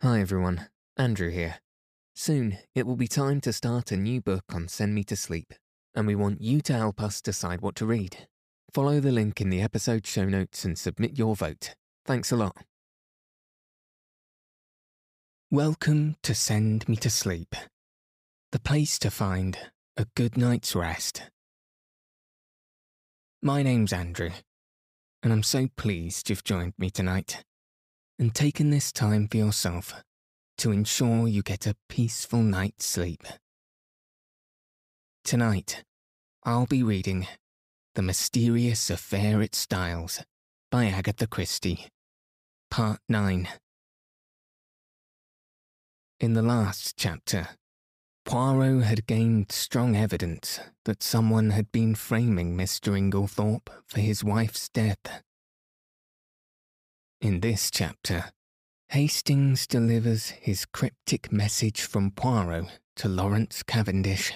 [0.00, 1.56] Hi everyone, Andrew here.
[2.14, 5.52] Soon, it will be time to start a new book on Send Me to Sleep,
[5.92, 8.28] and we want you to help us decide what to read.
[8.72, 11.74] Follow the link in the episode show notes and submit your vote.
[12.06, 12.54] Thanks a lot.
[15.50, 17.56] Welcome to Send Me to Sleep,
[18.52, 19.58] the place to find
[19.96, 21.24] a good night's rest.
[23.42, 24.30] My name's Andrew,
[25.24, 27.42] and I'm so pleased you've joined me tonight
[28.18, 30.02] and taken this time for yourself
[30.58, 33.22] to ensure you get a peaceful night's sleep.
[35.24, 35.84] Tonight,
[36.44, 37.26] I'll be reading
[37.94, 40.24] The Mysterious Affair at Styles
[40.70, 41.86] by Agatha Christie,
[42.70, 43.48] Part 9.
[46.20, 47.48] In the last chapter,
[48.24, 52.96] Poirot had gained strong evidence that someone had been framing Mr.
[52.98, 55.22] Inglethorpe for his wife's death.
[57.20, 58.26] In this chapter,
[58.90, 64.32] Hastings delivers his cryptic message from Poirot to Lawrence Cavendish.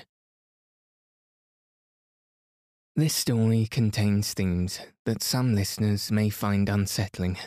[2.97, 7.39] This story contains themes that some listeners may find unsettling,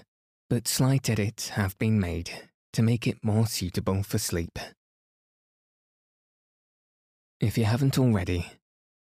[0.49, 2.31] but slight edits have been made
[2.71, 4.57] to make it more suitable for sleep.
[7.41, 8.53] If you haven't already,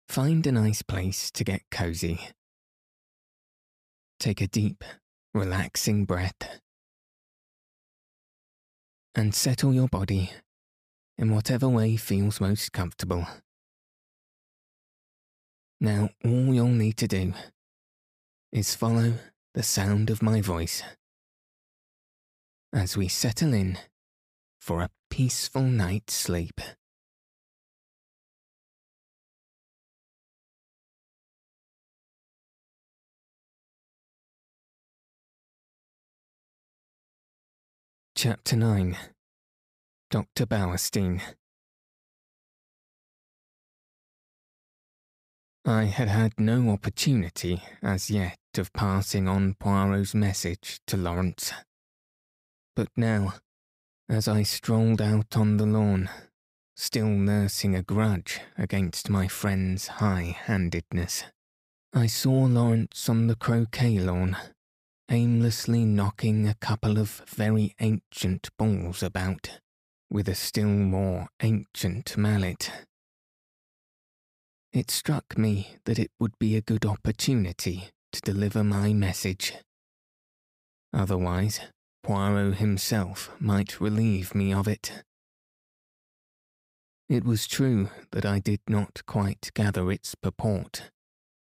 [0.09, 2.21] find a nice place to get cozy.
[4.19, 4.83] Take a deep,
[5.37, 6.61] relaxing breath.
[9.15, 10.33] And settle your body
[11.19, 13.27] in whatever way feels most comfortable.
[15.81, 17.35] Now, all you'll need to do
[18.53, 19.15] is follow
[19.55, 20.83] the sound of my voice
[22.73, 23.79] as we settle in
[24.61, 26.61] for a peaceful night's sleep.
[38.19, 38.97] Chapter 9
[40.11, 40.47] Dr.
[40.47, 41.21] Bauerstein
[45.67, 51.53] I had had no opportunity as yet of passing on Poirot's message to Lawrence.
[52.75, 53.35] But now,
[54.09, 56.09] as I strolled out on the lawn,
[56.75, 61.25] still nursing a grudge against my friend's high handedness,
[61.93, 64.39] I saw Lawrence on the croquet lawn
[65.11, 69.61] aimlessly knocking a couple of very ancient balls about
[70.11, 72.71] with a still more ancient mallet.
[74.73, 79.55] It struck me that it would be a good opportunity to deliver my message.
[80.93, 81.61] Otherwise,
[82.03, 85.03] Poirot himself might relieve me of it.
[87.09, 90.91] It was true that I did not quite gather its purport,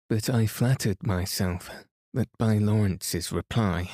[0.09, 1.69] but I flattered myself
[2.13, 3.89] that by Lawrence's reply,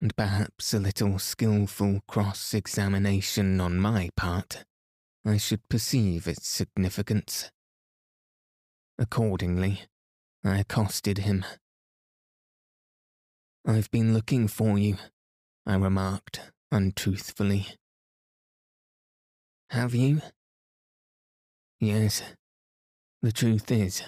[0.00, 4.64] and perhaps a little skilful cross examination on my part,
[5.24, 7.50] I should perceive its significance.
[8.98, 9.82] Accordingly,
[10.44, 11.44] I accosted him.
[13.66, 14.96] I've been looking for you,
[15.66, 16.40] I remarked
[16.72, 17.68] untruthfully.
[19.70, 20.20] Have you?
[21.78, 22.22] Yes.
[23.22, 24.02] The truth is,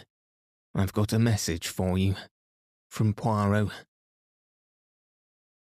[0.74, 2.16] I've got a message for you
[2.94, 3.70] from Poirot.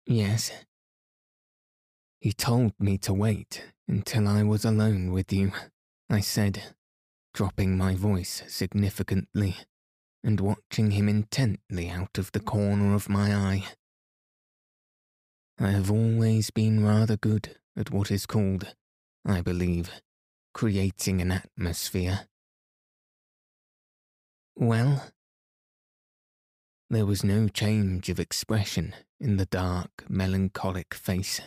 [0.06, 0.52] Yes.
[2.20, 5.52] He told me to wait until I was alone with you,
[6.08, 6.76] I said,
[7.34, 9.56] dropping my voice significantly
[10.24, 13.66] and watching him intently out of the corner of my eye.
[15.60, 18.76] I have always been rather good at what is called,
[19.26, 19.90] I believe,
[20.54, 22.28] creating an atmosphere.
[24.56, 25.12] Well,
[26.90, 31.42] there was no change of expression in the dark, melancholic face.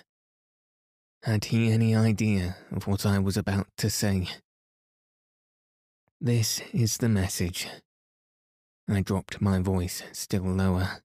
[1.22, 4.28] Had he any idea of what I was about to say?
[6.20, 7.68] This is the message.
[8.88, 11.02] I dropped my voice still lower.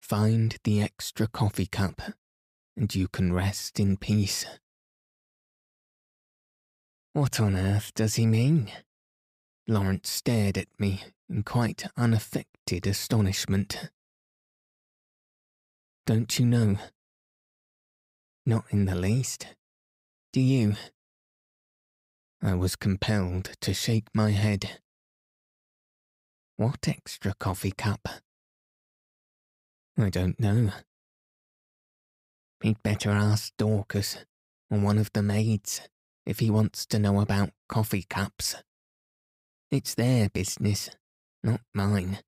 [0.00, 2.00] Find the extra coffee cup,
[2.76, 4.46] and you can rest in peace.
[7.12, 8.70] What on earth does he mean?
[9.68, 11.02] Lawrence stared at me
[11.32, 13.90] in quite unaffected astonishment.
[16.06, 16.76] Don't you know?
[18.44, 19.46] Not in the least.
[20.32, 20.74] Do you?
[22.42, 24.80] I was compelled to shake my head.
[26.56, 28.08] What extra coffee cup?
[29.98, 30.70] I don't know.
[32.62, 34.18] He'd better ask Dorcas
[34.70, 35.80] or one of the maids
[36.26, 38.56] if he wants to know about coffee cups.
[39.70, 40.90] It's their business,
[41.42, 42.18] not mine.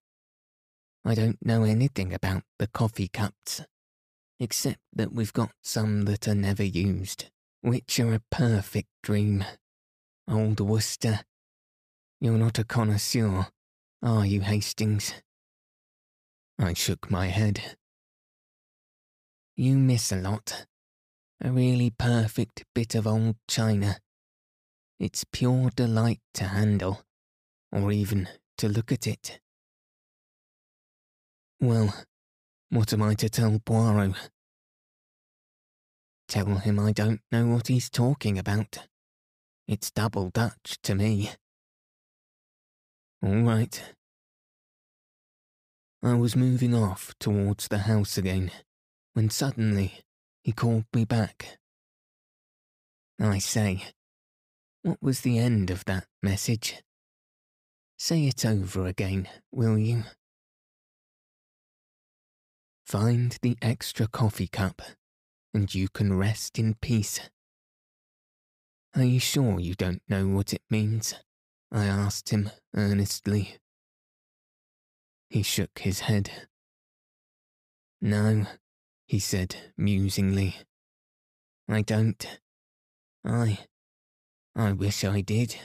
[1.04, 3.62] I don't know anything about the coffee cups.
[4.40, 7.30] except that we've got some that are never used,
[7.60, 9.44] which are a perfect dream.
[10.28, 11.20] Old Worcester.
[12.20, 13.48] You're not a connoisseur,
[14.02, 15.14] are you, Hastings?
[16.58, 17.76] I shook my head.
[19.56, 20.66] You miss a lot.
[21.42, 23.98] A really perfect bit of old china.
[24.98, 27.02] It's pure delight to handle,
[27.70, 28.28] or even
[28.58, 29.40] to look at it.
[31.60, 31.94] Well,
[32.70, 34.14] what am I to tell Poirot?
[36.28, 38.78] Tell him I don't know what he's talking about.
[39.68, 41.30] It's double Dutch to me.
[43.22, 43.82] All right.
[46.02, 48.50] I was moving off towards the house again
[49.14, 50.00] when suddenly
[50.42, 51.58] he called me back.
[53.18, 53.84] I say,
[54.82, 56.82] what was the end of that message?
[57.96, 60.04] Say it over again, will you?
[62.84, 64.82] Find the extra coffee cup,
[65.54, 67.20] and you can rest in peace.
[68.94, 71.14] Are you sure you don't know what it means?
[71.72, 73.56] I asked him earnestly.
[75.30, 76.30] He shook his head.
[78.00, 78.46] No,
[79.06, 80.56] he said musingly.
[81.68, 82.38] I don't.
[83.24, 83.58] I.
[84.54, 85.56] I wish I did.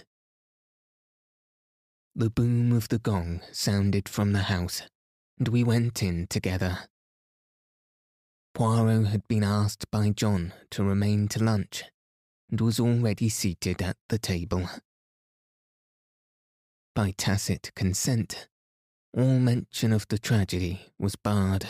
[2.15, 4.81] The boom of the gong sounded from the house,
[5.38, 6.79] and we went in together.
[8.53, 11.83] Poirot had been asked by John to remain to lunch
[12.50, 14.67] and was already seated at the table.
[16.95, 18.50] By tacit consent,
[19.15, 21.65] all mention of the tragedy was barred.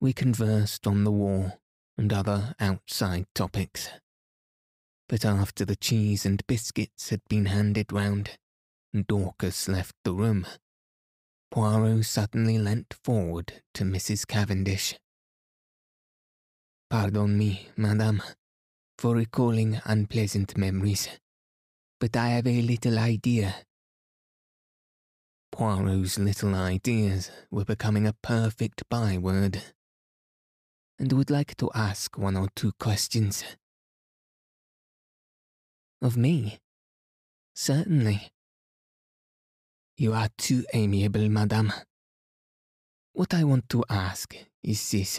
[0.00, 1.54] We conversed on the war
[1.98, 3.88] and other outside topics.
[5.08, 8.38] But after the cheese and biscuits had been handed round
[9.02, 10.46] Dorcas left the room,
[11.50, 14.26] Poirot suddenly leant forward to Mrs.
[14.26, 14.98] Cavendish.
[16.90, 18.22] Pardon me, madame,
[18.98, 21.08] for recalling unpleasant memories,
[21.98, 23.54] but I have a little idea.
[25.50, 29.62] Poirot's little ideas were becoming a perfect byword,
[30.98, 33.44] and would like to ask one or two questions.
[36.02, 36.58] Of me?
[37.54, 38.30] Certainly.
[39.98, 41.72] You are too amiable, madame.
[43.14, 45.18] What I want to ask is this.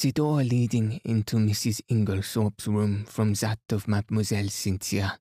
[0.00, 1.82] The door leading into Mrs.
[1.90, 5.18] Inglethorpe's room from that of Mademoiselle Cynthia.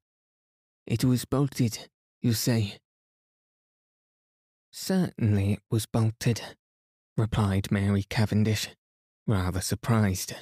[0.87, 1.89] It was bolted,
[2.21, 2.77] you say?
[4.71, 6.41] Certainly it was bolted,
[7.17, 8.69] replied Mary Cavendish,
[9.27, 10.33] rather surprised.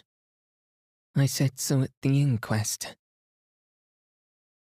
[1.15, 2.95] I said so at the inquest.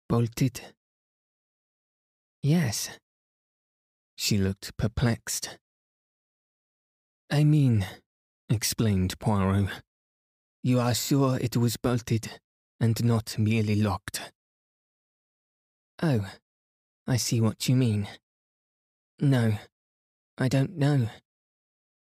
[0.09, 0.61] Bolted?
[2.43, 2.91] Yes.
[4.17, 5.59] She looked perplexed.
[7.31, 7.87] I mean,
[8.49, 9.69] explained Poirot.
[10.63, 12.41] You are sure it was bolted
[12.81, 14.33] and not merely locked?
[16.03, 16.27] Oh,
[17.07, 18.09] I see what you mean.
[19.21, 19.59] No,
[20.39, 21.09] I don't know.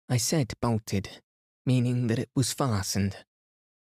[0.09, 1.21] I said bolted,
[1.65, 3.17] meaning that it was fastened,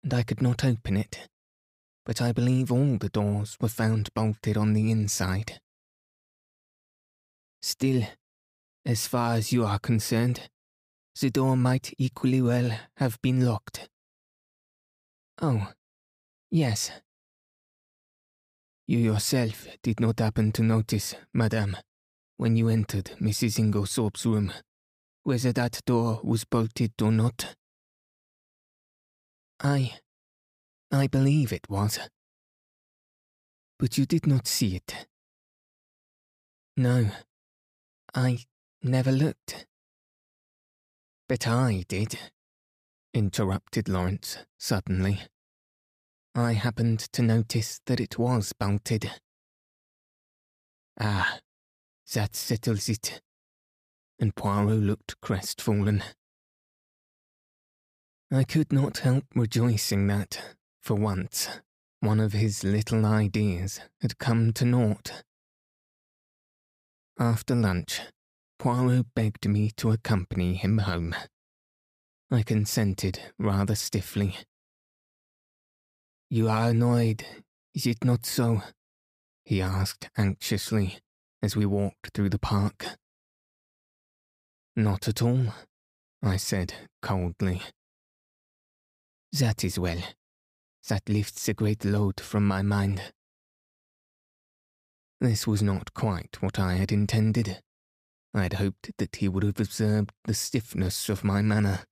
[0.01, 1.27] and I could not open it.
[2.05, 5.59] But I believe all the doors were found bolted on the inside.
[7.61, 8.03] Still,
[8.85, 10.49] as far as you are concerned,
[11.19, 13.89] the door might equally well have been locked.
[15.41, 15.71] Oh,
[16.51, 16.91] yes.
[18.87, 21.75] You yourself did not happen to notice, madame,
[22.37, 23.59] when you entered Mrs.
[23.59, 24.53] Inglethorpe's room,
[25.23, 27.55] whether that door was bolted or not?
[29.59, 29.99] I.
[30.91, 31.99] I believe it was.
[33.77, 35.07] But you did not see it.
[36.77, 37.09] No,
[38.13, 38.39] I
[38.81, 39.65] never looked.
[41.27, 42.17] But I did,
[43.13, 45.21] interrupted Lawrence suddenly.
[46.33, 49.11] I happened to notice that it was bolted.
[50.99, 51.39] Ah,
[52.13, 53.21] that settles it.
[54.19, 56.03] And Poirot looked crestfallen.
[58.31, 61.47] I could not help rejoicing that, for once,
[61.99, 65.23] one of his little ideas had come to naught.
[67.19, 68.01] After lunch,
[68.59, 71.15] Poirot begged me to accompany him home.
[72.29, 74.35] I consented rather stiffly.
[76.29, 77.25] You are annoyed,
[77.73, 78.61] is it not so?
[79.45, 80.99] he asked anxiously
[81.41, 82.85] as we walked through the park.
[84.75, 85.53] Not at all,
[86.21, 87.63] I said coldly.
[89.31, 90.03] That is well.
[90.87, 93.01] That lifts a great load from my mind.
[95.19, 97.61] This was not quite what I had intended.
[98.33, 101.85] I had hoped that he would have observed the stiffness of my manner.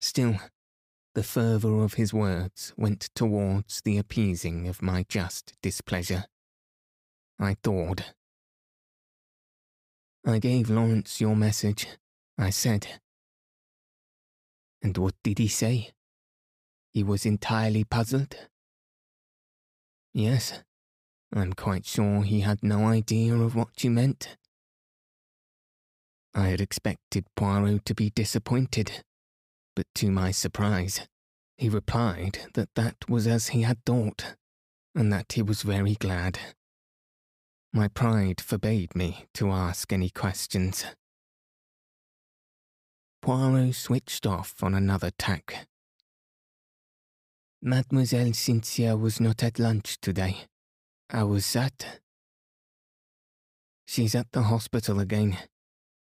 [0.00, 0.36] Still,
[1.14, 6.24] the fervour of his words went towards the appeasing of my just displeasure.
[7.38, 8.04] I thawed.
[10.26, 11.86] I gave Lawrence your message,
[12.36, 13.00] I said.
[14.82, 15.92] And what did he say?
[16.92, 18.36] He was entirely puzzled?
[20.12, 20.64] Yes,
[21.32, 24.36] I'm quite sure he had no idea of what you meant.
[26.34, 29.02] I had expected Poirot to be disappointed,
[29.76, 31.06] but to my surprise,
[31.56, 34.36] he replied that that was as he had thought,
[34.94, 36.38] and that he was very glad.
[37.72, 40.86] My pride forbade me to ask any questions.
[43.20, 45.66] Poirot switched off on another tack.
[47.60, 50.46] Mademoiselle Cynthia was not at lunch today.
[51.10, 52.00] How was that?
[53.86, 55.38] She's at the hospital again.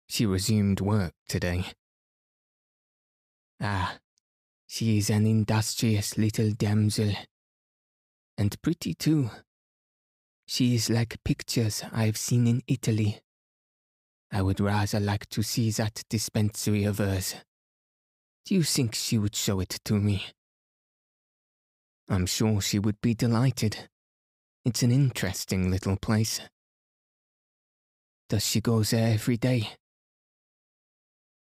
[0.08, 1.66] She resumed work today.
[3.60, 3.98] Ah,
[4.68, 7.14] she is an industrious little damsel.
[8.38, 9.32] And pretty too.
[10.46, 13.22] She is like pictures I've seen in Italy.
[14.32, 17.36] I would rather like to see that dispensary of hers.
[18.46, 20.26] Do you think she would show it to me?
[22.08, 23.90] I'm sure she would be delighted.
[24.64, 26.40] It's an interesting little place.
[28.30, 29.72] Does she go there every day?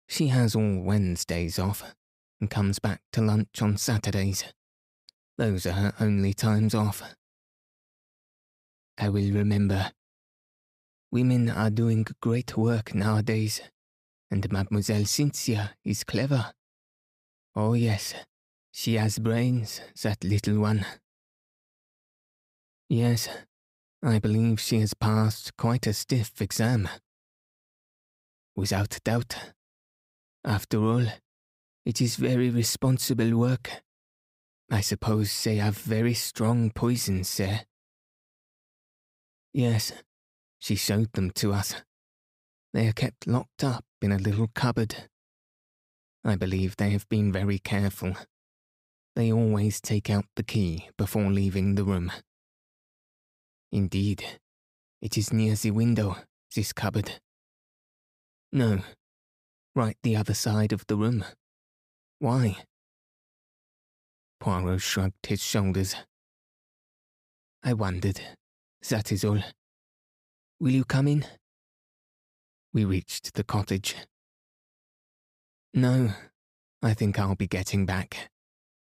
[0.07, 1.93] She has all Wednesdays off
[2.41, 4.43] and comes back to lunch on Saturdays.
[5.37, 7.03] Those are her only times off.
[8.97, 9.91] I will remember.
[11.11, 13.61] Women are doing great work nowadays,
[14.31, 16.53] and Mademoiselle Cynthia is clever.
[17.55, 18.15] Oh, yes,
[18.71, 20.85] she has brains, that little one.
[22.89, 23.27] Yes,
[24.03, 26.87] I believe she has passed quite a stiff exam.
[28.55, 29.35] Without doubt.
[30.43, 31.05] After all,
[31.85, 33.81] it is very responsible work.
[34.69, 37.65] I suppose they have very strong poisons there.
[39.53, 39.91] Yes,
[40.59, 41.75] she showed them to us.
[42.73, 45.09] They are kept locked up in a little cupboard.
[46.23, 48.13] I believe they have been very careful.
[49.15, 52.11] They always take out the key before leaving the room.
[53.71, 54.23] Indeed,
[55.01, 56.17] it is near the window,
[56.55, 57.19] this cupboard.
[58.51, 58.79] No,
[59.75, 61.25] right the other side of the room.
[62.19, 62.57] Why?
[64.39, 65.95] Poirot shrugged his shoulders.
[67.63, 68.21] I wondered.
[68.89, 69.41] That is all.
[70.59, 71.25] Will you come in?
[72.73, 73.95] We reached the cottage.
[75.73, 76.11] No,
[76.81, 78.29] I think I'll be getting back.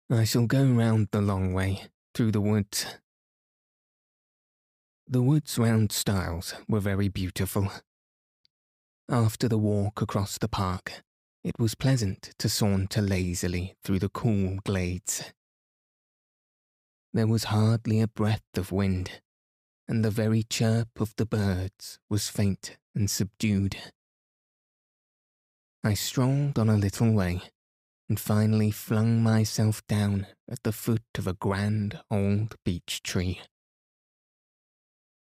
[0.10, 2.86] I shall go round the long way, through the woods.
[5.10, 7.72] The woods round Styles were very beautiful.
[9.08, 11.02] After the walk across the park,
[11.46, 15.32] it was pleasant to saunter lazily through the cool glades.
[17.14, 19.22] There was hardly a breath of wind,
[19.88, 23.78] and the very chirp of the birds was faint and subdued.
[25.86, 27.44] I strolled on a little way
[28.10, 33.40] and finally flung myself down at the foot of a grand old beech tree.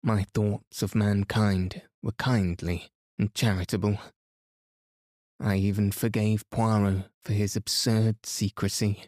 [0.07, 3.99] My thoughts of mankind were kindly and charitable.
[5.41, 9.05] I even forgave Poirot for his absurd secrecy.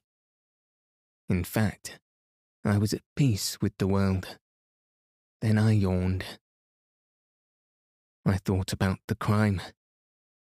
[1.29, 2.01] In fact,
[2.65, 4.39] I was at peace with the world.
[5.43, 6.25] Then I yawned.
[8.25, 9.61] I thought about the crime,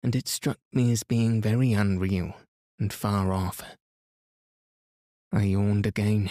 [0.03, 2.35] and it struck me as being very unreal
[2.79, 3.63] and far off.
[5.31, 6.31] I yawned again.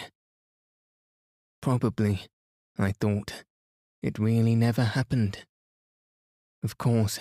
[1.61, 2.21] Probably,
[2.79, 3.43] I thought,
[4.01, 5.45] it really never happened.
[6.63, 7.19] Of course,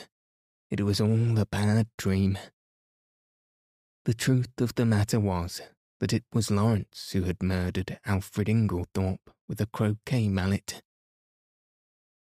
[0.70, 2.38] it was all a bad dream.
[4.04, 5.62] The truth of the matter was
[6.00, 10.82] that it was Lawrence who had murdered Alfred Inglethorpe with a croquet mallet.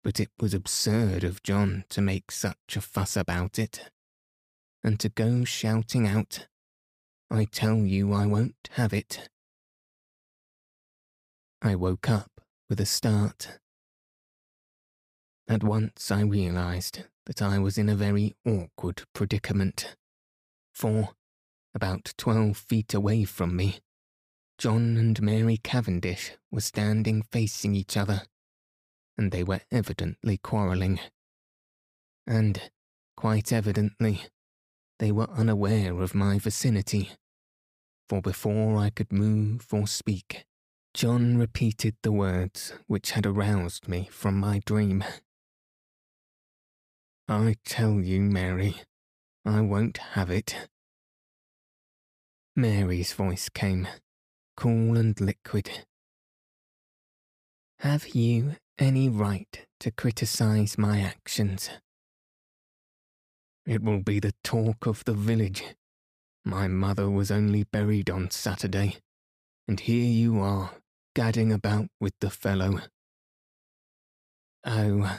[0.04, 3.90] But it was absurd of John to make such a fuss about it,
[4.84, 6.46] and to go shouting out,
[7.28, 9.28] I tell you I won't have it.
[11.60, 12.40] I woke up
[12.70, 13.58] with a start.
[15.48, 19.94] At once I realized that I was in a very awkward predicament.
[20.74, 21.10] For,
[21.74, 23.78] about twelve feet away from me,
[24.58, 28.22] John and Mary Cavendish were standing facing each other,
[29.16, 30.98] and they were evidently quarrelling.
[32.26, 32.70] And,
[33.16, 34.22] quite evidently,
[34.98, 37.10] they were unaware of my vicinity,
[38.08, 40.44] for before I could move or speak,
[40.92, 45.04] John repeated the words which had aroused me from my dream.
[47.28, 48.76] I tell you, Mary,
[49.44, 50.68] I won't have it.
[52.54, 53.88] Mary's voice came,
[54.56, 55.84] cool and liquid.
[57.80, 61.68] Have you any right to criticize my actions?
[63.66, 65.64] It will be the talk of the village.
[66.44, 68.98] My mother was only buried on Saturday,
[69.66, 70.70] and here you are,
[71.16, 72.82] gadding about with the fellow.
[74.64, 75.18] Oh,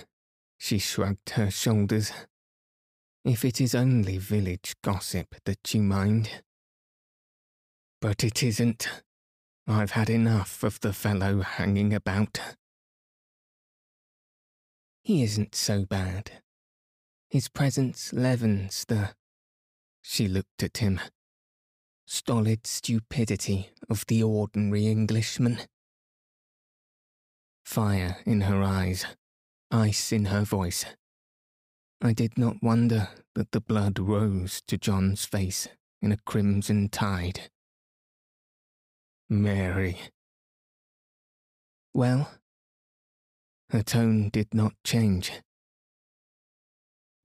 [0.57, 2.11] she shrugged her shoulders.
[3.23, 6.43] If it is only village gossip that you mind.
[8.01, 8.87] But it isn't.
[9.67, 12.39] I've had enough of the fellow hanging about.
[15.03, 16.31] He isn't so bad.
[17.29, 19.09] His presence leavens the.
[20.01, 21.01] She looked at him.
[22.05, 25.59] Stolid stupidity of the ordinary Englishman.
[27.65, 29.05] Fire in her eyes,
[29.71, 30.85] ice in her voice.
[32.01, 35.67] I did not wonder that the blood rose to John's face
[36.01, 37.49] in a crimson tide.
[39.29, 39.99] Mary.
[41.93, 42.31] Well?
[43.71, 45.31] Her tone did not change.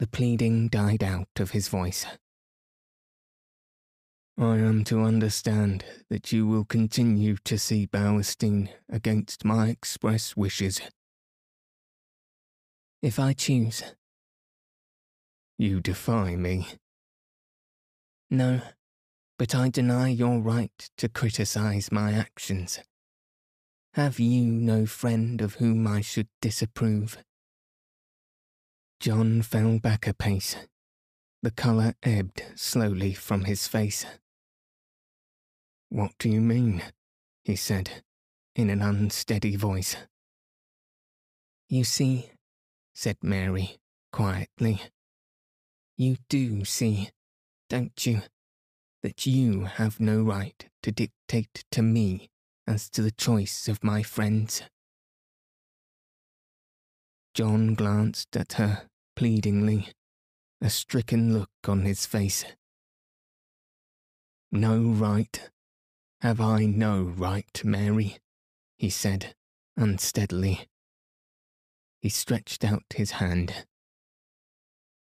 [0.01, 2.07] The pleading died out of his voice.
[4.37, 10.81] I am to understand that you will continue to see Bauerstein against my express wishes.
[13.03, 13.83] If I choose.
[15.59, 16.69] You defy me.
[18.31, 18.63] No,
[19.39, 22.79] but I deny your right to criticize my actions.
[23.95, 27.19] Have you no friend of whom I should disapprove?
[29.01, 30.55] John fell back a pace.
[31.43, 34.07] The colour ebbed slowly from his face.
[35.89, 36.85] What do you mean?
[37.43, 38.05] he said,
[38.55, 39.97] in an unsteady voice.
[41.69, 42.31] You see,
[42.95, 43.79] said Mary
[44.13, 44.83] quietly,
[45.97, 47.11] you do see,
[47.69, 48.23] don't you,
[49.03, 52.29] that you have no right to dictate to me
[52.67, 54.63] as to the choice of my friends.
[57.35, 59.89] John glanced at her pleadingly,
[60.61, 62.45] a stricken look on his face.
[64.51, 65.51] No right?
[66.21, 68.19] Have I no right, Mary?
[68.77, 69.35] he said,
[69.77, 70.69] unsteadily.
[72.03, 73.65] He stretched out his hand.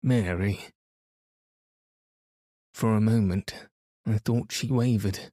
[0.02, 0.58] Mary.
[2.74, 3.54] For a moment,
[4.04, 5.30] I thought she wavered.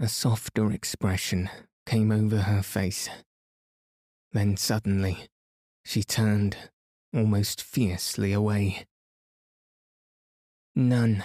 [0.00, 1.48] A softer expression
[1.86, 3.08] came over her face.
[4.32, 5.28] Then suddenly,
[5.84, 6.56] she turned
[7.14, 8.86] almost fiercely away.
[10.74, 11.22] None.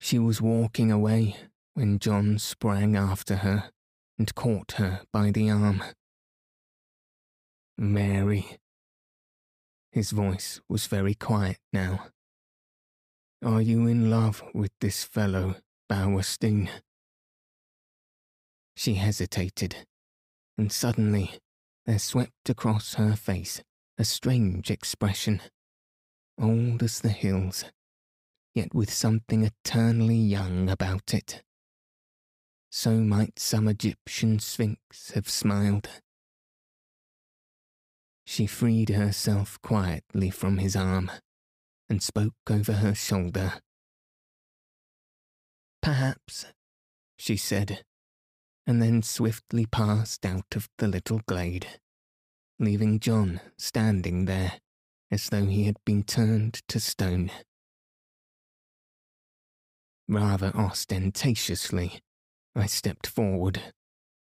[0.00, 1.36] She was walking away
[1.74, 3.70] when John sprang after her
[4.18, 5.84] and caught her by the arm.
[7.80, 8.58] Mary.
[9.92, 12.08] His voice was very quiet now.
[13.44, 15.54] Are you in love with this fellow,
[15.88, 16.68] Bauerstein?
[18.76, 19.86] She hesitated,
[20.58, 21.38] and suddenly
[21.86, 23.62] there swept across her face
[23.96, 25.40] a strange expression,
[26.36, 27.64] old as the hills,
[28.56, 31.44] yet with something eternally young about it.
[32.70, 35.88] So might some Egyptian sphinx have smiled.
[38.30, 41.10] She freed herself quietly from his arm
[41.88, 43.54] and spoke over her shoulder.
[45.80, 46.44] Perhaps,
[47.16, 47.84] she said,
[48.66, 51.80] and then swiftly passed out of the little glade,
[52.58, 54.60] leaving John standing there
[55.10, 57.30] as though he had been turned to stone.
[60.06, 62.02] Rather ostentatiously,
[62.54, 63.72] I stepped forward,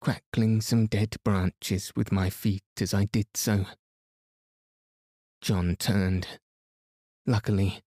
[0.00, 3.66] crackling some dead branches with my feet as I did so.
[5.40, 6.26] John turned
[7.26, 7.82] Luckily,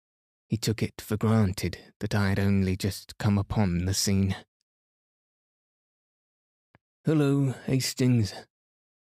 [0.48, 4.36] he took it for granted that I had only just come upon the scene.
[7.04, 8.34] Hello, Hastings.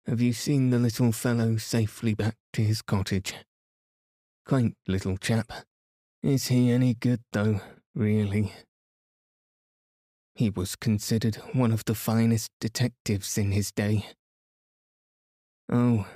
[0.06, 3.34] Have you seen the little fellow safely back to his cottage?
[4.44, 5.50] Quaint little chap.
[6.22, 7.60] Is he any good, though,
[7.94, 8.52] really?
[10.36, 14.04] He was considered one of the finest detectives in his day.
[15.72, 16.06] Oh,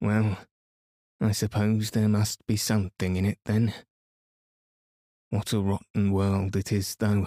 [0.00, 0.38] well,
[1.20, 3.74] I suppose there must be something in it then.
[5.28, 7.26] What a rotten world it is, though.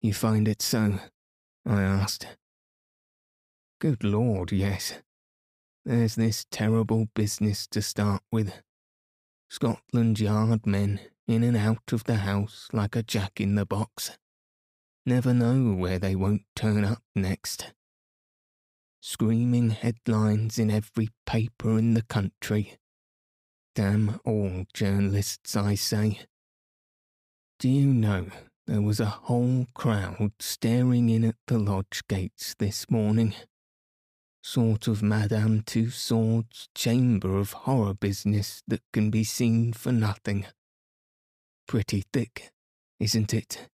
[0.00, 1.00] You find it so?
[1.66, 2.28] I asked.
[3.80, 5.00] Good Lord, yes.
[5.84, 8.62] There's this terrible business to start with.
[9.50, 14.16] Scotland Yard men in and out of the house like a jack in the box.
[15.06, 17.72] Never know where they won't turn up next
[19.04, 22.78] screaming headlines in every paper in the country.
[23.74, 26.20] Damn all journalists, I say.
[27.58, 28.28] Do you know
[28.66, 33.34] there was a whole crowd staring in at the lodge gates this morning?
[34.42, 40.46] Sort of Madame Tussauds chamber of horror business that can be seen for nothing.
[41.68, 42.52] Pretty thick,
[42.98, 43.68] isn't it?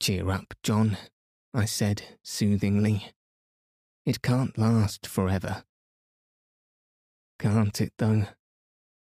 [0.00, 0.96] Cheer up, John,
[1.52, 3.10] I said soothingly.
[4.06, 5.64] It can't last forever.
[7.38, 8.26] Can't it, though?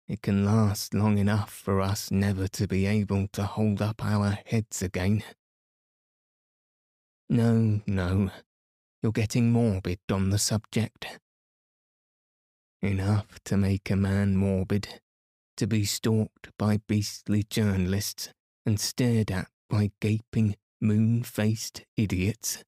[0.06, 4.38] It can last long enough for us never to be able to hold up our
[4.46, 5.22] heads again.
[7.28, 8.30] No, no,
[9.02, 11.18] you're getting morbid on the subject.
[12.80, 15.00] Enough to make a man morbid,
[15.58, 18.30] to be stalked by beastly journalists
[18.64, 22.62] and stared at by gaping, moon faced idiots.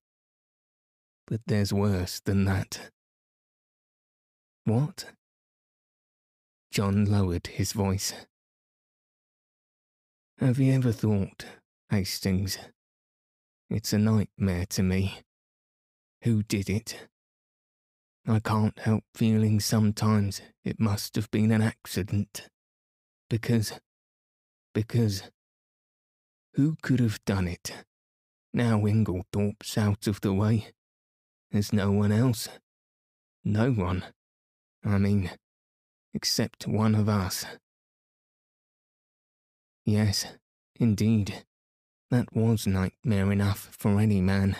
[1.26, 2.90] But there's worse than that.
[4.64, 5.06] What?
[6.72, 8.14] John lowered his voice.
[10.38, 11.44] Have you ever thought,
[11.90, 12.58] Hastings?
[13.68, 15.20] It's a nightmare to me.
[16.22, 17.08] Who did it?
[18.26, 22.48] I can't help feeling sometimes it must have been an accident.
[23.28, 23.80] Because.
[24.74, 25.24] Because.
[26.54, 27.72] Who could have done it?
[28.52, 30.68] Now Inglethorpe's out of the way.
[31.50, 32.48] There's no one else.
[33.44, 34.04] No one.
[34.84, 35.30] I mean,
[36.14, 37.44] except one of us.
[39.84, 40.26] Yes,
[40.78, 41.44] indeed,
[42.10, 44.56] that was nightmare enough for any man.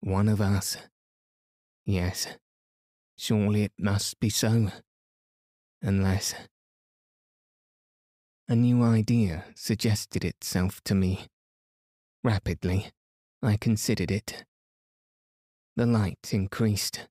[0.00, 0.78] One of us.
[1.84, 2.28] Yes,
[3.16, 4.68] surely it must be so.
[5.82, 6.34] Unless.
[8.48, 11.28] A new idea suggested itself to me.
[12.22, 12.90] Rapidly,
[13.42, 14.44] I considered it.
[15.76, 17.08] The light increased.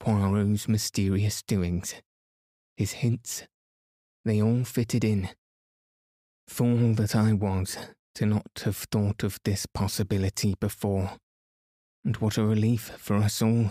[0.00, 1.94] Poirot's mysterious doings
[2.76, 3.44] his hints,
[4.24, 5.28] they all fitted in.
[6.48, 7.78] Fool that I was
[8.16, 11.12] to not have thought of this possibility before.
[12.04, 13.70] And what a relief for us all.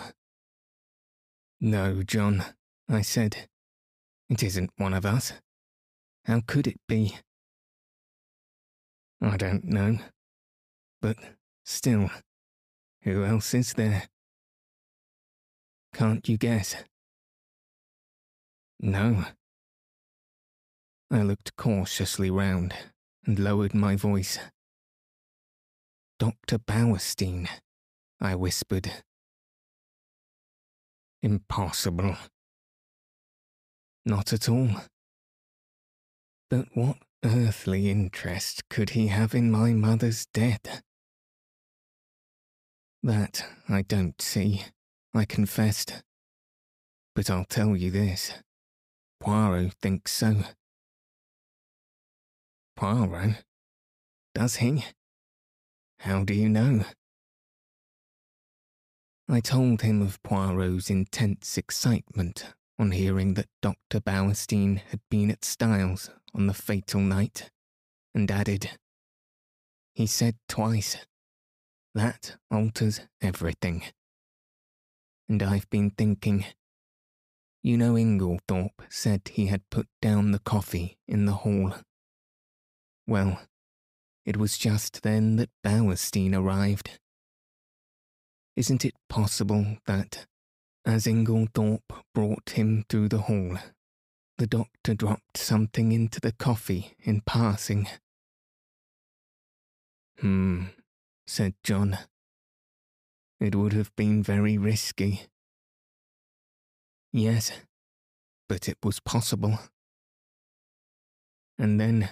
[1.59, 2.45] No, John,
[2.89, 3.49] I said.
[4.29, 5.33] It isn't one of us.
[6.25, 7.17] How could it be?
[9.21, 9.99] I don't know.
[11.01, 11.17] But
[11.65, 12.11] still,
[13.03, 14.03] who else is there?
[15.93, 16.75] Can't you guess?
[18.79, 19.25] No.
[21.09, 22.73] I looked cautiously round
[23.25, 24.39] and lowered my voice.
[26.19, 26.59] Dr.
[26.59, 27.49] Bauerstein,
[28.19, 28.91] I whispered.
[31.23, 32.15] Impossible.
[34.05, 34.69] Not at all.
[36.49, 40.81] But what earthly interest could he have in my mother's death?
[43.03, 44.63] That I don't see,
[45.13, 46.03] I confessed.
[47.15, 48.33] But I'll tell you this.
[49.19, 50.43] Poirot thinks so.
[52.75, 53.43] Poirot?
[54.35, 54.85] Does he?
[55.99, 56.85] How do you know?
[59.27, 63.99] I told him of Poirot's intense excitement on hearing that Dr.
[63.99, 67.49] Bauerstein had been at Styles on the fatal night,
[68.13, 68.71] and added,
[69.93, 70.97] He said twice,
[71.93, 73.83] that alters everything.
[75.27, 76.45] And I've been thinking,
[77.63, 81.73] you know, Inglethorpe said he had put down the coffee in the hall.
[83.07, 83.39] Well,
[84.25, 86.99] it was just then that Bauerstein arrived.
[88.55, 90.25] Isn't it possible that,
[90.85, 93.57] as Inglethorpe brought him through the hall,
[94.37, 97.87] the doctor dropped something into the coffee in passing?
[100.19, 100.65] Hmm,
[101.31, 101.97] said John.
[103.39, 105.27] It would have been very risky.
[107.13, 107.53] Yes,
[108.49, 109.57] but it was possible.
[111.57, 112.09] And then,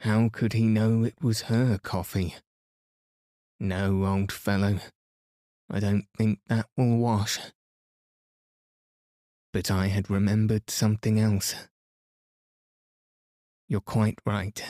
[0.00, 2.34] how could he know it was her coffee?
[3.60, 4.80] No, old fellow,
[5.70, 7.38] I don't think that will wash.
[9.52, 11.54] But I had remembered something else.
[13.68, 14.60] You're quite right.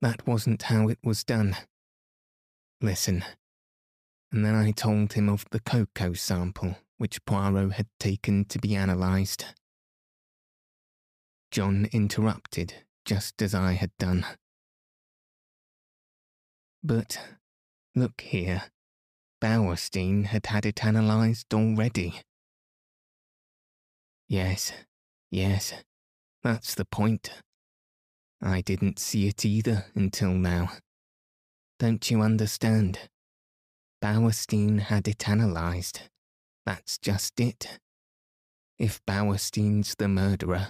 [0.00, 1.56] That wasn't how it was done.
[2.82, 3.24] Listen.
[4.32, 8.76] And then I told him of the cocoa sample which Poirot had taken to be
[8.76, 9.44] analysed.
[11.50, 14.24] John interrupted just as I had done.
[16.80, 17.20] But
[17.96, 18.64] look here,
[19.40, 22.20] Bauerstein had had it analysed already.
[24.28, 24.72] Yes,
[25.30, 25.74] yes,
[26.42, 27.30] that's the point.
[28.40, 30.70] I didn't see it either until now.
[31.82, 33.10] Don't you understand?
[34.00, 36.10] Bauerstein had it analysed.
[36.64, 37.80] That's just it.
[38.78, 40.68] If Bauerstein's the murderer,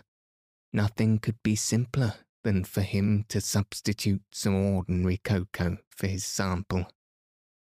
[0.73, 6.87] nothing could be simpler than for him to substitute some ordinary cocoa for his sample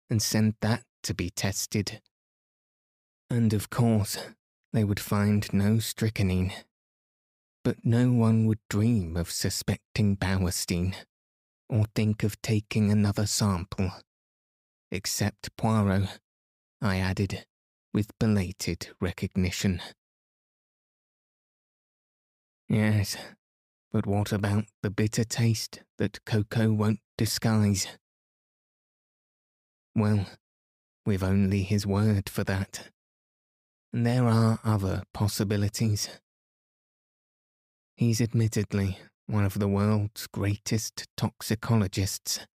[0.10, 2.02] and send that to be tested.
[3.30, 4.18] And of course,
[4.74, 6.52] they would find no strychnine.
[7.64, 10.96] But no one would dream of suspecting Bauerstein
[11.70, 13.92] or think of taking another sample.
[14.92, 16.20] Except Poirot,
[16.82, 17.46] I added,
[17.94, 19.82] with belated recognition.
[22.68, 23.18] Yes,
[23.92, 27.88] but what about the bitter taste that cocoa won't disguise?
[29.96, 30.26] Well,
[31.06, 32.90] we've only his word for that.
[33.94, 36.10] And there are other possibilities.
[37.96, 38.98] He's admittedly
[39.28, 42.46] one of the world's greatest toxicologists.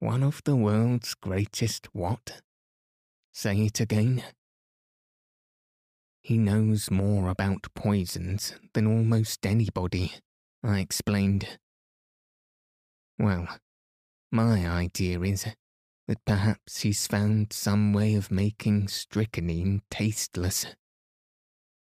[0.00, 2.42] One of the world's greatest what?
[3.32, 4.22] Say it again.
[6.22, 10.12] He knows more about poisons than almost anybody,
[10.62, 11.58] I explained.
[13.18, 13.48] Well,
[14.30, 15.46] my idea is
[16.06, 20.66] that perhaps he's found some way of making strychnine tasteless.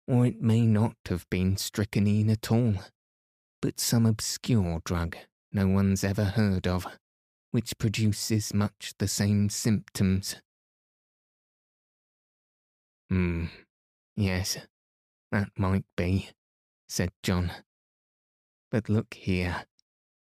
[0.07, 2.75] Or it may not have been strychnine at all,
[3.61, 5.17] but some obscure drug
[5.57, 6.87] no one's ever heard of,
[7.51, 10.37] which produces much the same symptoms.
[13.09, 13.47] Hmm,
[14.17, 14.59] yes,
[15.33, 16.29] that might be,
[16.89, 17.53] said John.
[18.71, 19.65] But look here.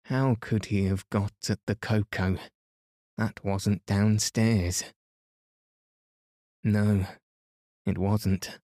[0.05, 2.37] How could he have got at the cocoa?
[3.17, 4.85] That wasn't downstairs.
[6.63, 7.07] No,
[7.87, 8.59] it wasn't,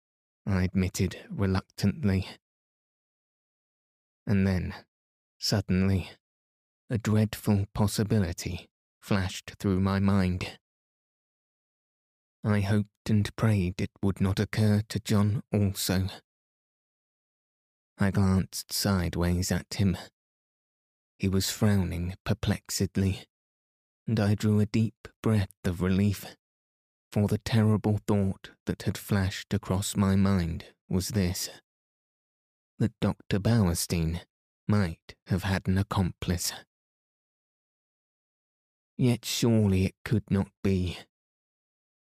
[0.49, 2.27] I admitted reluctantly.
[4.27, 4.75] And then,
[5.39, 6.11] suddenly,
[6.91, 8.69] a dreadful possibility
[9.01, 10.59] flashed through my mind.
[12.43, 16.09] I hoped and prayed it would not occur to John also.
[17.99, 19.97] I glanced sideways at him
[21.19, 23.25] he was frowning perplexedly,
[24.07, 26.37] and I drew a deep breath of relief,
[27.11, 31.49] for the terrible thought that had flashed across my mind was this
[32.79, 33.41] that Dr.
[33.41, 34.21] Bauerstein
[34.69, 36.53] might have had an accomplice.
[38.97, 40.99] Yet surely it could not be.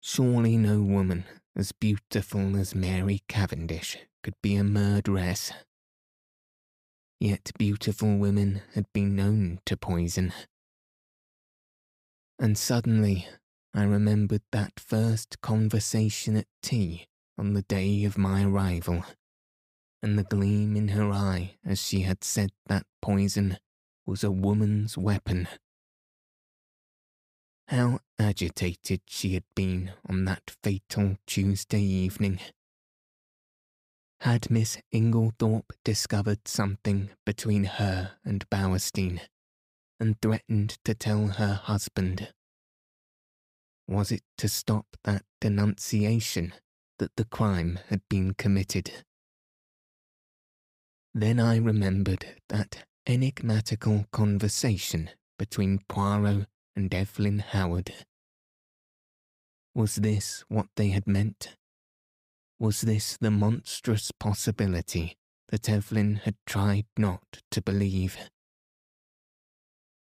[0.01, 1.25] Surely no woman
[1.55, 5.51] as beautiful as Mary Cavendish could be a murderess.
[7.19, 10.33] Yet beautiful women had been known to poison.
[12.39, 13.27] And suddenly
[13.73, 19.03] I remembered that first conversation at tea on the day of my arrival,
[20.01, 23.57] and the gleam in her eye as she had said that poison
[24.05, 25.47] was a woman's weapon.
[27.67, 32.39] How agitated she had been on that fatal Tuesday evening.
[34.21, 39.21] Had Miss Inglethorpe discovered something between her and Bauerstein
[39.99, 42.33] and threatened to tell her husband?
[43.89, 46.53] Was it to stop that denunciation
[46.99, 48.91] that the crime had been committed?
[51.15, 57.91] Then I remembered that enigmatical conversation between Poirot and Evelyn Howard.
[59.73, 61.55] Was this what they had meant?
[62.59, 68.19] Was this the monstrous possibility that Evelyn had tried not to believe?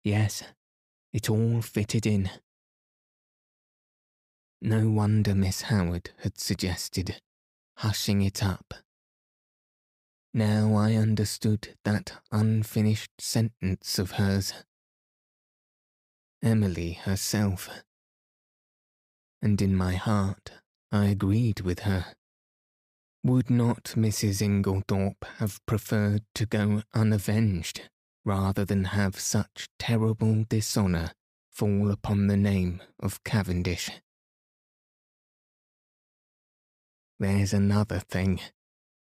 [0.05, 0.43] Yes,
[1.11, 2.29] it all fitted in.
[4.65, 7.21] No wonder Miss Howard had suggested
[7.77, 8.73] hushing it up.
[10.33, 14.53] Now I understood that unfinished sentence of hers.
[16.41, 17.69] Emily herself.
[19.39, 20.53] And in my heart,
[20.91, 22.15] I agreed with her.
[23.23, 24.41] Would not Mrs.
[24.41, 27.87] Inglethorpe have preferred to go unavenged
[28.23, 31.11] rather than have such terrible dishonour
[31.51, 33.91] fall upon the name of Cavendish?
[37.17, 38.41] There's another thing,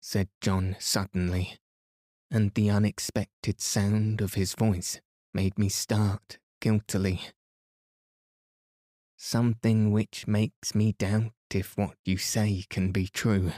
[0.01, 1.59] said John suddenly,
[2.29, 4.99] and the unexpected sound of his voice
[5.33, 7.21] made me start guiltily.
[9.15, 13.53] Something which makes me doubt if what you say can be true.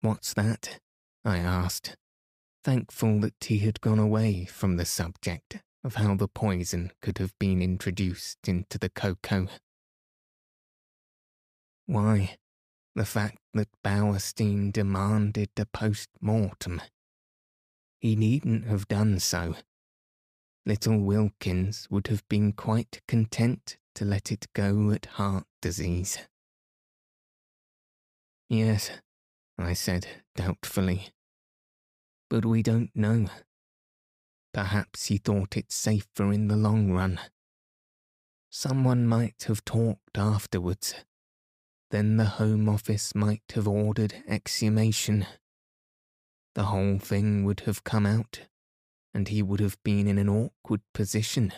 [0.00, 0.78] What's that?
[1.24, 1.96] I asked,
[2.64, 7.38] thankful that he had gone away from the subject of how the poison could have
[7.38, 9.48] been introduced into the cocoa.
[11.86, 12.36] Why,
[12.96, 16.80] the fact that Bauerstein demanded a post mortem.
[18.00, 19.54] He needn't have done so.
[20.64, 26.18] Little Wilkins would have been quite content to let it go at heart disease.
[28.48, 28.90] Yes,
[29.58, 31.10] I said doubtfully.
[32.30, 33.26] But we don't know.
[34.54, 37.20] Perhaps he thought it safer in the long run.
[38.48, 40.94] Someone might have talked afterwards.
[41.90, 45.26] Then the Home Office might have ordered exhumation.
[46.54, 48.40] The whole thing would have come out,
[49.14, 51.52] and he would have been in an awkward position,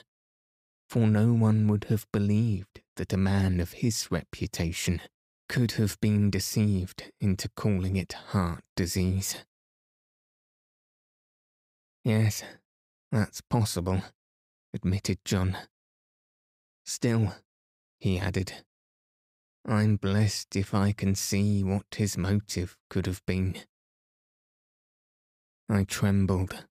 [0.89, 5.01] for no one would have believed that a man of his reputation
[5.49, 9.45] could have been deceived into calling it heart disease.
[12.05, 12.43] Yes,
[13.11, 14.03] that's possible,
[14.75, 15.57] admitted John.
[16.85, 17.35] Still,
[17.99, 18.65] he added,
[19.71, 23.55] I'm blessed if I can see what his motive could have been.
[25.69, 26.65] I trembled.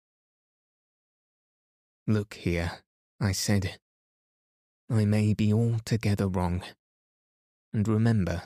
[2.07, 2.79] Look here,
[3.21, 3.77] I said.
[4.89, 6.63] I may be altogether wrong.
[7.71, 8.43] And remember,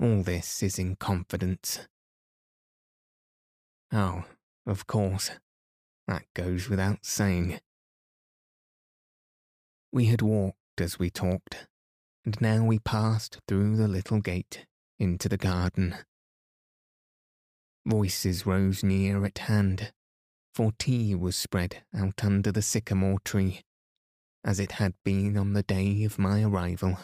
[0.00, 1.80] all this is in confidence.
[3.92, 4.22] Oh,
[4.66, 5.32] of course.
[6.06, 7.58] That goes without saying.
[9.90, 11.66] We had walked as we talked,
[12.28, 14.66] and now we passed through the little gate
[14.98, 15.94] into the garden.
[17.86, 19.94] Voices rose near at hand,
[20.52, 23.62] for tea was spread out under the sycamore tree,
[24.44, 26.98] as it had been on the day of my arrival.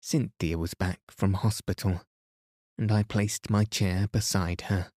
[0.00, 2.00] Cynthia was back from hospital,
[2.78, 4.90] and I placed my chair beside her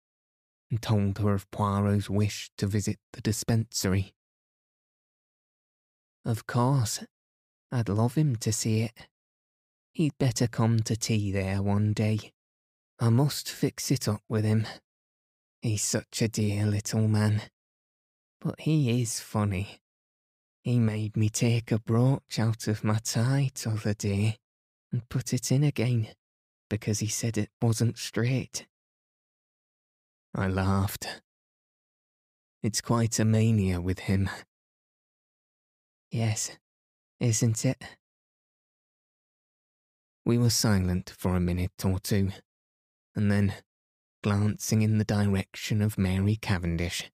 [0.70, 4.14] and told her of Poirot's wish to visit the dispensary.
[6.24, 7.02] Of course,
[7.74, 9.08] I'd love him to see it.
[9.94, 12.30] He'd better come to tea there one day.
[13.00, 14.64] I must fix it up with him.
[15.60, 17.42] He's such a dear little man.
[18.40, 19.80] But he is funny.
[20.62, 24.36] He made me take a brooch out of my tie t'other day
[24.92, 26.06] and put it in again
[26.70, 28.68] because he said it wasn't straight.
[30.32, 31.22] I laughed.
[32.62, 34.30] It's quite a mania with him.
[36.12, 36.52] Yes,
[37.20, 37.82] isn't it?
[40.24, 42.30] We were silent for a minute or two,
[43.14, 43.54] and then,
[44.22, 47.10] glancing in the direction of Mary Cavendish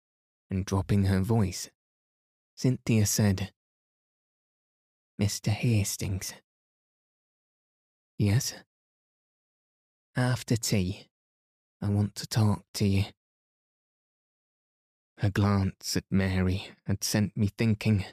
[0.49, 1.71] and dropping her voice,
[2.55, 3.53] Cynthia said,
[5.21, 5.49] Mr.
[5.49, 6.35] Hastings.
[8.17, 8.55] Yes?
[10.17, 11.09] After tea,
[11.83, 13.05] I want to talk to you.
[15.23, 18.05] A glance at Mary had sent me thinking.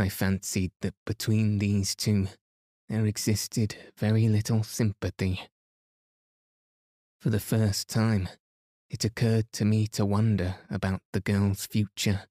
[0.00, 2.28] I fancied that between these two
[2.88, 5.42] there existed very little sympathy.
[7.20, 8.30] For the first time,
[8.88, 12.22] it occurred to me to wonder about the girl's future.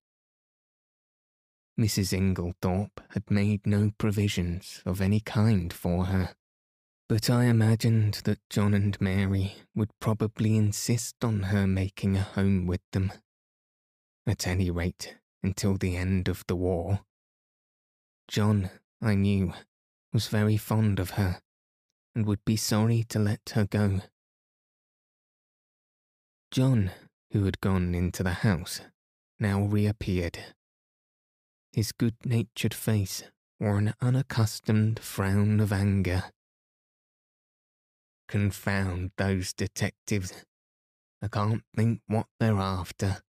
[1.80, 2.12] Mrs.
[2.12, 6.34] Inglethorpe had made no provisions of any kind for her.
[7.08, 12.66] But I imagined that John and Mary would probably insist on her making a home
[12.66, 13.14] with them.
[14.26, 17.02] At any rate, until the end of the war.
[18.30, 18.70] John,
[19.02, 19.54] I knew,
[20.14, 21.42] was very fond of her
[22.14, 24.02] and would be sorry to let her go.
[26.52, 26.92] John,
[27.32, 28.82] who had gone into the house,
[29.40, 30.38] now reappeared.
[31.74, 33.24] His good natured face
[33.60, 36.26] wore an unaccustomed frown of anger.
[38.28, 40.46] Confound those detectives.
[41.20, 43.24] I can't think what they're after.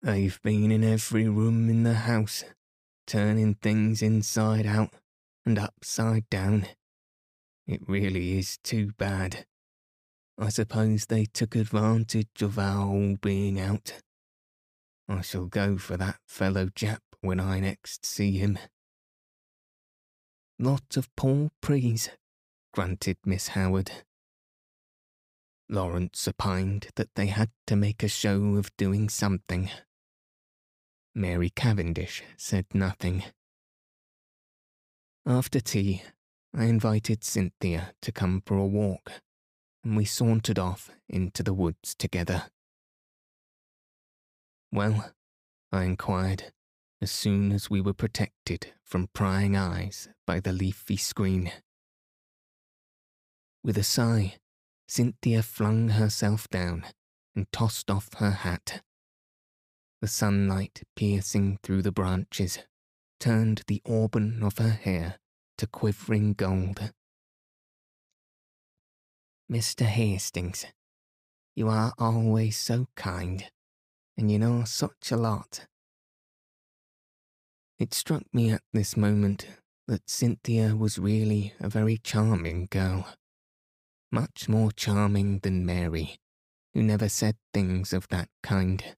[0.00, 2.44] They've been in every room in the house,
[3.08, 4.90] turning things inside out
[5.46, 6.66] and upside down.
[7.66, 9.46] It really is too bad.
[10.38, 13.94] I suppose they took advantage of our all being out.
[15.08, 18.58] I shall go for that fellow Japp when I next see him.
[20.58, 22.10] Lot of Paul Prys,
[22.74, 23.90] grunted Miss Howard.
[25.70, 29.70] Lawrence opined that they had to make a show of doing something.
[31.18, 33.24] Mary Cavendish said nothing.
[35.26, 36.02] After tea,
[36.54, 39.10] I invited Cynthia to come for a walk,
[39.82, 42.44] and we sauntered off into the woods together.
[44.70, 45.12] Well,
[45.72, 46.52] I inquired,
[47.02, 51.50] as soon as we were protected from prying eyes by the leafy screen.
[53.64, 54.36] With a sigh,
[54.86, 56.84] Cynthia flung herself down
[57.34, 58.82] and tossed off her hat.
[60.00, 62.58] The sunlight piercing through the branches
[63.18, 65.18] turned the auburn of her hair
[65.58, 66.92] to quivering gold.
[69.50, 69.86] Mr.
[69.86, 70.66] Hastings,
[71.56, 73.50] you are always so kind,
[74.16, 75.66] and you know such a lot.
[77.78, 79.46] It struck me at this moment
[79.86, 83.06] that Cynthia was really a very charming girl
[84.10, 86.18] much more charming than Mary,
[86.74, 88.96] who never said things of that kind.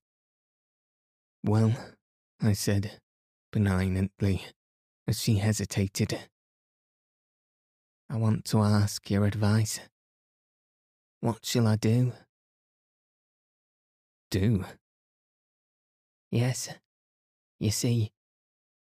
[1.42, 1.74] Well,
[2.42, 3.00] I said,
[3.50, 4.44] benignantly,
[5.08, 6.18] as she hesitated.
[8.10, 9.80] I want to ask your advice.
[11.20, 12.12] What shall I do?
[14.30, 14.64] Do?
[16.30, 16.68] Yes.
[17.58, 18.12] You see,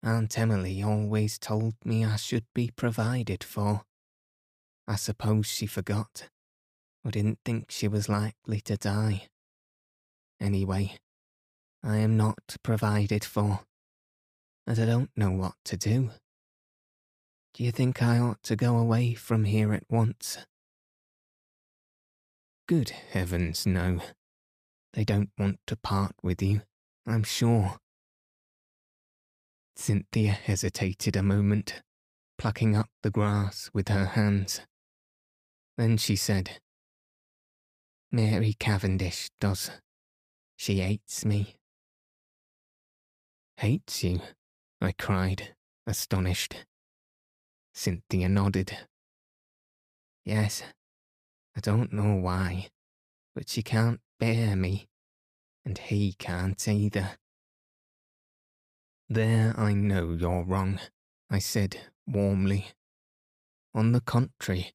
[0.03, 3.83] Aunt Emily always told me I should be provided for.
[4.87, 6.29] I suppose she forgot,
[7.05, 9.27] or didn't think she was likely to die.
[10.39, 10.97] Anyway,
[11.83, 13.61] I am not provided for,
[14.67, 16.11] and I don't know what to do.
[17.53, 20.37] Do you think I ought to go away from here at once?
[22.67, 24.01] Good heavens, no.
[24.93, 26.61] They don't want to part with you,
[27.07, 27.77] I'm sure.
[29.75, 31.81] Cynthia hesitated a moment,
[32.37, 34.61] plucking up the grass with her hands.
[35.77, 36.59] Then she said,
[38.11, 39.71] Mary Cavendish does.
[40.57, 41.55] She hates me.
[43.59, 44.21] Hates you?
[44.79, 45.53] I cried,
[45.85, 46.65] astonished.
[47.73, 48.77] Cynthia nodded.
[50.23, 50.63] Yes,
[51.57, 52.69] I don't know why,
[53.35, 54.87] but she can't bear me,
[55.65, 57.17] and he can't either.
[59.09, 60.79] There I know you're wrong,
[61.29, 62.67] I said warmly.
[63.75, 64.71] On the contrary,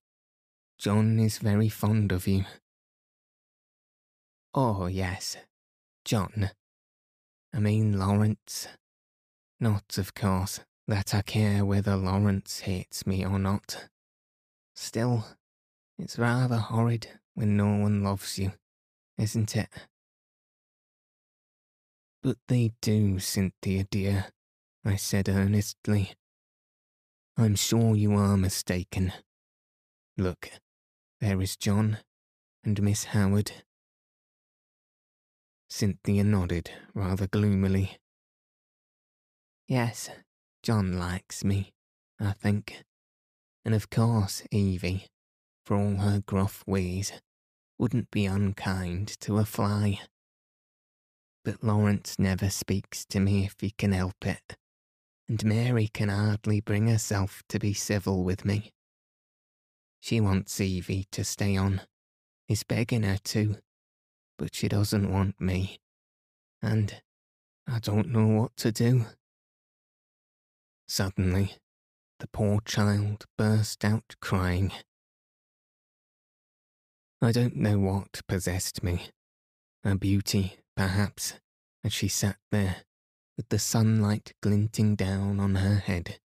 [0.76, 2.44] John is very fond of you.
[4.52, 5.38] Oh, yes,
[6.04, 6.50] John.
[7.54, 8.66] I mean Lawrence.
[9.60, 13.88] Not, of course, that I care whether Lawrence hates me or not.
[14.74, 15.24] Still,
[15.96, 18.52] it's rather horrid when no one loves you,
[19.18, 19.68] isn't it?
[22.24, 24.26] But they do, Cynthia dear,
[24.84, 26.14] I said earnestly.
[27.36, 29.12] I'm sure you are mistaken.
[30.18, 30.50] Look,
[31.20, 31.98] there is John
[32.64, 33.52] and Miss Howard.
[35.68, 37.98] Cynthia nodded rather gloomily.
[39.66, 40.10] Yes,
[40.62, 41.72] John likes me,
[42.20, 42.84] I think.
[43.64, 45.06] And of course, Evie,
[45.64, 47.12] for all her gruff ways,
[47.78, 50.00] wouldn't be unkind to a fly.
[51.44, 54.56] But Lawrence never speaks to me if he can help it,
[55.28, 58.72] and Mary can hardly bring herself to be civil with me.
[60.00, 61.80] She wants Evie to stay on,
[62.48, 63.56] is begging her to,
[64.38, 65.78] but she doesn't want me,
[66.62, 67.02] and
[67.66, 69.06] I don't know what to do.
[70.88, 71.56] Suddenly,
[72.20, 74.72] the poor child burst out crying.
[77.22, 79.08] I don't know what possessed me.
[79.82, 81.34] Her beauty, perhaps,
[81.82, 82.84] as she sat there,
[83.36, 86.18] with the sunlight glinting down on her head.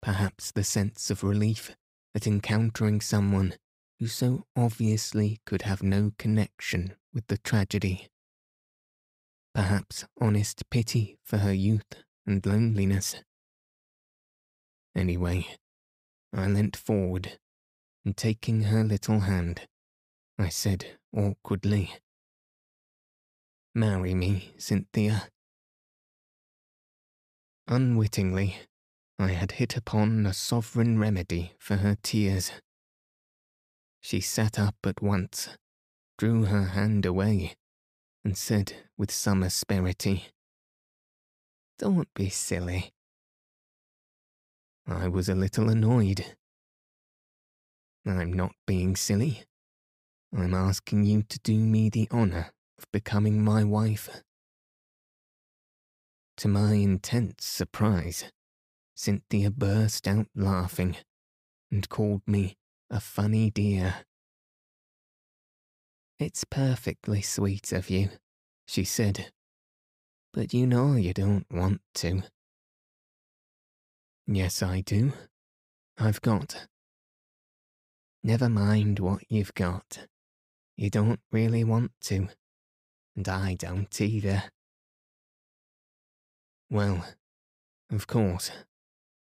[0.00, 1.76] Perhaps the sense of relief
[2.14, 3.54] at encountering someone
[4.02, 8.08] who so obviously could have no connection with the tragedy.
[9.54, 13.14] Perhaps honest pity for her youth and loneliness.
[14.96, 15.46] Anyway,
[16.34, 17.38] I leant forward,
[18.04, 19.68] and taking her little hand,
[20.36, 21.92] I said awkwardly,
[23.72, 25.28] Marry me, Cynthia.
[27.68, 28.56] Unwittingly,
[29.20, 32.50] I had hit upon a sovereign remedy for her tears.
[34.04, 35.48] She sat up at once,
[36.18, 37.54] drew her hand away,
[38.24, 40.26] and said with some asperity,
[41.78, 42.92] Don't be silly.
[44.88, 46.34] I was a little annoyed.
[48.04, 49.44] I'm not being silly.
[50.36, 54.08] I'm asking you to do me the honour of becoming my wife.
[56.38, 58.24] To my intense surprise,
[58.96, 60.96] Cynthia burst out laughing
[61.70, 62.56] and called me
[62.92, 64.04] a funny dear.
[66.18, 68.10] It's perfectly sweet of you,
[68.66, 69.32] she said,
[70.34, 72.22] but you know you don't want to.
[74.26, 75.14] Yes, I do.
[75.98, 76.66] I've got.
[78.22, 80.06] Never mind what you've got.
[80.76, 82.28] You don't really want to.
[83.16, 84.44] And I don't either.
[86.70, 87.06] Well,
[87.90, 88.50] of course,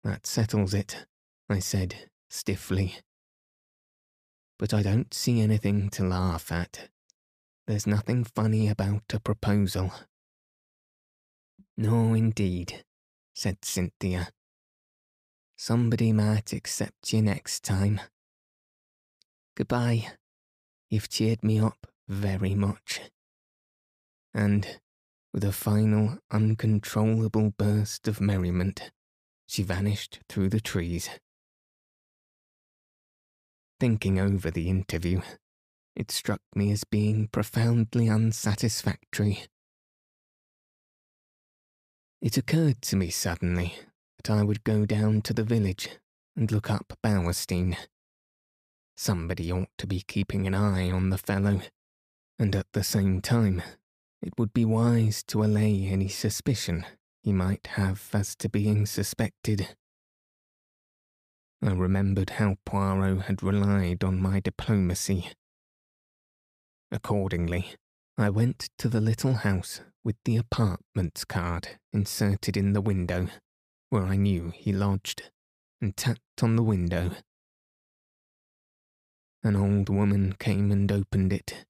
[0.05, 1.05] that settles it,
[1.49, 2.95] I said stiffly.
[4.59, 6.89] But I don't see anything to laugh at.
[7.67, 9.91] There's nothing funny about a proposal.
[11.75, 12.83] No, indeed,
[13.35, 14.29] said Cynthia
[15.59, 17.99] Somebody might accept you next time.
[19.55, 20.11] Goodbye.
[20.89, 23.01] You've cheered me up very much.
[24.35, 24.79] And,
[25.33, 28.91] with a final, uncontrollable burst of merriment,
[29.47, 31.09] she vanished through the trees.
[33.79, 35.21] Thinking over the interview,
[35.95, 39.43] it struck me as being profoundly unsatisfactory.
[42.21, 43.75] It occurred to me suddenly
[44.17, 45.89] that I would go down to the village
[46.35, 47.77] and look up Bauerstein.
[48.95, 51.61] Somebody ought to be keeping an eye on the fellow,
[52.39, 53.61] and at the same time,
[54.23, 56.83] it would be wise to allay any suspicion
[57.21, 59.75] he might have as to being suspected.
[61.61, 65.31] I remembered how Poirot had relied on my diplomacy.
[66.91, 67.75] Accordingly,
[68.17, 73.27] I went to the little house with the apartments card inserted in the window,
[73.89, 75.31] where I knew he lodged,
[75.81, 77.11] and tapped on the window.
[79.43, 81.65] An old woman came and opened it.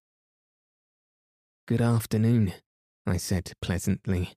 [1.65, 2.53] Good afternoon,
[3.05, 4.33] I said pleasantly.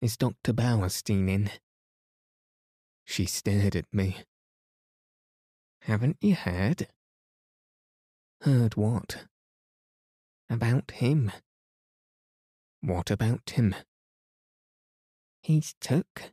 [0.00, 0.52] Is Dr.
[0.52, 1.50] Bauerstein in?
[3.04, 4.18] She stared at me.
[5.82, 6.88] Haven't you heard?
[8.42, 9.24] Heard what?
[10.48, 11.32] About him.
[12.80, 13.74] What about him?
[15.42, 16.32] He's took.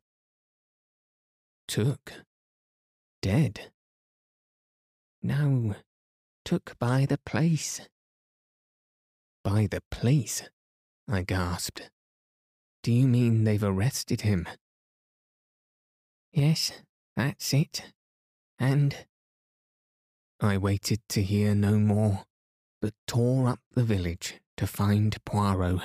[1.68, 2.14] Took?
[3.22, 3.72] Dead?
[5.22, 5.76] No,
[6.46, 7.82] took by the place.
[9.44, 10.50] By the place?
[11.08, 11.90] I gasped.
[12.84, 14.48] Do you mean they've arrested him?
[16.32, 16.72] Yes,
[17.16, 17.84] that's it.
[18.58, 18.96] And.
[20.42, 22.26] I waited to hear no more,
[22.82, 25.82] but tore up the village to find Poirot.